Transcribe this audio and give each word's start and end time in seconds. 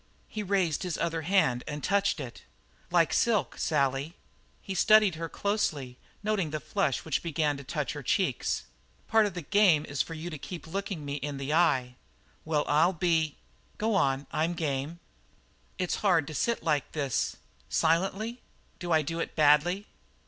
He 0.27 0.41
raised 0.41 0.81
his 0.81 0.97
other 0.97 1.21
hand 1.21 1.63
and 1.67 1.83
touched 1.83 2.19
it. 2.19 2.41
"Like 2.89 3.13
silk, 3.13 3.59
Sally." 3.59 4.15
He 4.59 4.73
studied 4.73 5.13
her 5.13 5.29
closely, 5.29 5.99
noting 6.23 6.49
the 6.49 6.59
flush 6.59 7.05
which 7.05 7.21
began 7.21 7.55
to 7.57 7.63
touch 7.63 7.93
her 7.93 8.01
cheeks. 8.01 8.63
"Part 9.07 9.27
of 9.27 9.35
the 9.35 9.43
game 9.43 9.85
is 9.85 10.01
for 10.01 10.15
you 10.15 10.31
to 10.31 10.39
keep 10.39 10.65
looking 10.65 11.05
me 11.05 11.17
in 11.17 11.37
the 11.37 11.53
eye." 11.53 11.97
"Well, 12.45 12.65
I'll 12.67 12.93
be 12.93 13.37
Go 13.77 13.93
on, 13.93 14.25
I'm 14.31 14.55
game." 14.55 14.99
"Is 15.77 15.89
it 15.89 15.95
hard 15.99 16.25
to 16.25 16.33
sit 16.33 16.63
like 16.63 16.93
this 16.93 17.37
silently? 17.69 18.41
Do 18.79 18.91
I 18.91 19.03
do 19.03 19.19
it 19.19 19.35
badly?" 19.35 19.85